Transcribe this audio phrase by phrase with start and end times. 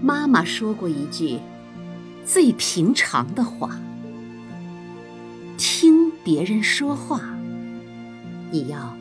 [0.00, 1.38] 妈妈说过一句
[2.24, 3.78] 最平常的话：
[5.56, 7.20] 听别人说话，
[8.50, 8.96] 你要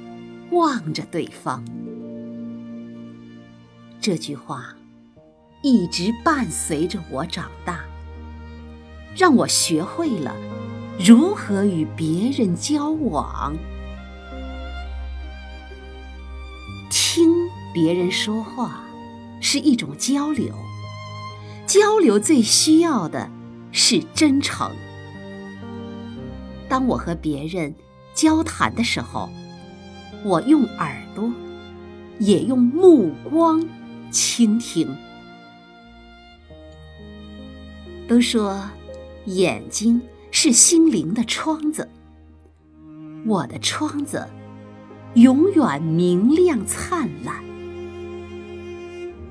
[0.52, 1.64] 望着对方。
[4.02, 4.74] 这句话
[5.62, 7.82] 一直伴随着我长大，
[9.16, 10.36] 让我学会了
[11.00, 13.56] 如何与别人交往。
[16.90, 17.30] 听
[17.74, 18.84] 别人说话
[19.42, 20.56] 是一种交流，
[21.68, 23.30] 交流最需要的
[23.74, 24.72] 是真诚。
[26.70, 27.76] 当我和别人
[28.16, 29.30] 交谈的时候，
[30.24, 31.30] 我用耳朵，
[32.20, 33.62] 也用目光
[34.10, 34.88] 倾听。
[38.08, 38.64] 都说
[39.26, 41.90] 眼睛是心灵的窗子，
[43.26, 44.26] 我的窗子。
[45.14, 47.44] 永远明亮灿烂，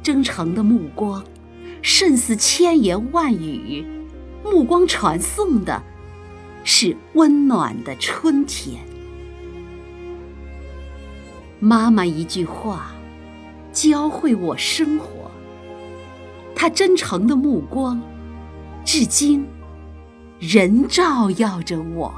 [0.02, 1.22] 真诚的目光
[1.88, 3.86] 胜似千言万语，
[4.42, 5.80] 目光传送的
[6.64, 8.80] 是温暖的春天。
[11.60, 12.90] 妈妈一句话，
[13.72, 15.30] 教会我生活，
[16.56, 18.02] 她真诚的目光，
[18.84, 19.46] 至今
[20.40, 22.12] 仍照耀着我。